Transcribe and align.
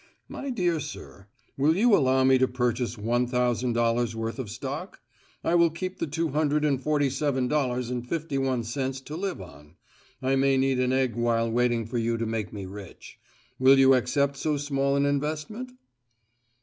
My 0.27 0.49
dear 0.49 0.79
sir, 0.79 1.27
will 1.57 1.77
you 1.77 1.95
allow 1.95 2.23
me 2.23 2.39
to 2.39 2.47
purchase 2.47 2.97
one 2.97 3.27
thousand 3.27 3.73
dollars' 3.73 4.15
worth 4.15 4.39
of 4.39 4.49
stock? 4.49 4.99
I 5.43 5.53
will 5.53 5.69
keep 5.69 5.99
the 5.99 6.07
two 6.07 6.29
hundred 6.29 6.65
and 6.65 6.81
forty 6.81 7.07
seven 7.07 7.47
dollars 7.47 7.91
and 7.91 8.09
fifty 8.09 8.39
one 8.39 8.63
cents 8.63 8.99
to 9.01 9.15
live 9.15 9.39
on 9.39 9.75
I 10.19 10.35
may 10.37 10.57
need 10.57 10.79
an 10.79 10.91
egg 10.91 11.15
while 11.15 11.51
waiting 11.51 11.85
for 11.85 11.99
you 11.99 12.17
to 12.17 12.25
make 12.25 12.51
me 12.51 12.65
rich. 12.65 13.19
Will 13.59 13.77
you 13.77 13.93
accept 13.93 14.37
so 14.37 14.57
small 14.57 14.95
an 14.95 15.05
investment?" 15.05 15.71